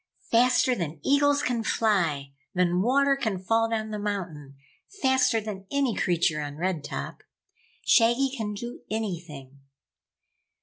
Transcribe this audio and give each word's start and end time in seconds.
"Faster 0.31 0.73
than 0.73 0.99
eagles 1.03 1.43
can 1.43 1.61
fly, 1.63 2.31
than 2.55 2.81
water 2.81 3.15
can 3.15 3.37
fall 3.37 3.69
down 3.69 3.91
the 3.91 3.99
mountain, 3.99 4.55
faster 4.99 5.39
than 5.39 5.67
any 5.69 5.93
creature 5.93 6.41
on 6.41 6.57
Red 6.57 6.83
Top. 6.83 7.21
Shaggy 7.85 8.31
can 8.35 8.55
do 8.55 8.81
anything!" 8.89 9.59